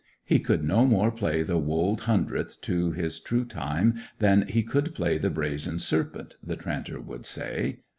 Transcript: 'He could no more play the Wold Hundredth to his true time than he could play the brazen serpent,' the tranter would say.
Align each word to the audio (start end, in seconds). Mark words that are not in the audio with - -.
'He 0.25 0.39
could 0.39 0.63
no 0.63 0.83
more 0.83 1.11
play 1.11 1.43
the 1.43 1.59
Wold 1.59 2.01
Hundredth 2.09 2.59
to 2.61 2.89
his 2.89 3.19
true 3.19 3.45
time 3.45 3.99
than 4.17 4.47
he 4.47 4.63
could 4.63 4.95
play 4.95 5.19
the 5.19 5.29
brazen 5.29 5.77
serpent,' 5.77 6.37
the 6.43 6.55
tranter 6.55 6.99
would 6.99 7.23
say. 7.23 7.81